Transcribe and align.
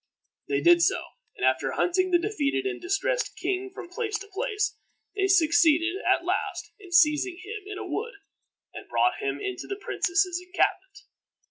They 0.47 0.61
did 0.61 0.81
so; 0.81 0.99
and 1.37 1.45
after 1.45 1.73
hunting 1.73 2.09
the 2.09 2.17
defeated 2.17 2.65
and 2.65 2.81
distressed 2.81 3.35
king 3.37 3.69
from 3.71 3.87
place 3.87 4.17
to 4.17 4.27
place, 4.27 4.75
they 5.15 5.27
succeeded, 5.27 6.01
at 6.03 6.25
last, 6.25 6.71
in 6.79 6.91
seizing 6.91 7.37
him 7.37 7.71
in 7.71 7.77
a 7.77 7.85
wood, 7.85 8.15
and 8.73 8.89
brought 8.89 9.19
him 9.21 9.39
in 9.39 9.57
to 9.57 9.67
the 9.67 9.75
princess's 9.79 10.41
encampment. 10.43 11.03